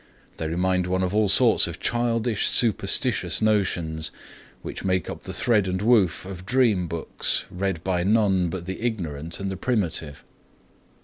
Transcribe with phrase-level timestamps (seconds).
[0.37, 4.09] They remind one of all sorts of childish, superstitious notions,
[4.63, 8.81] which make up the thread and woof of dream books, read by none but the
[8.81, 10.23] ignorant and the primitive.